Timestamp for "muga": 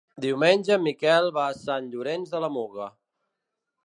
2.57-2.89